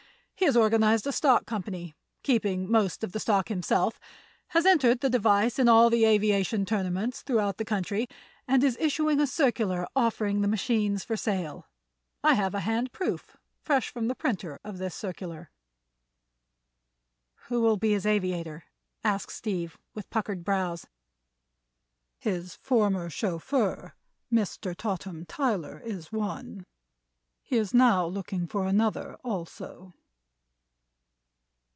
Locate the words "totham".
24.75-25.23